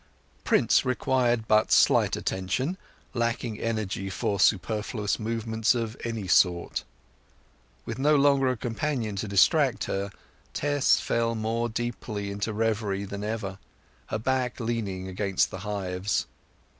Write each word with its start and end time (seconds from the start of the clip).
Prince 0.43 0.83
required 0.83 1.47
but 1.47 1.71
slight 1.71 2.15
attention, 2.15 2.75
lacking 3.13 3.59
energy 3.59 4.09
for 4.09 4.39
superfluous 4.39 5.19
movements 5.19 5.75
of 5.75 5.95
any 6.03 6.27
sort. 6.27 6.83
With 7.85 7.99
no 7.99 8.15
longer 8.15 8.47
a 8.47 8.57
companion 8.57 9.15
to 9.17 9.27
distract 9.27 9.83
her, 9.83 10.09
Tess 10.55 10.99
fell 10.99 11.35
more 11.35 11.69
deeply 11.69 12.31
into 12.31 12.51
reverie 12.51 13.05
than 13.05 13.23
ever, 13.23 13.59
her 14.07 14.17
back 14.17 14.59
leaning 14.59 15.07
against 15.07 15.51
the 15.51 15.59
hives. 15.59 16.25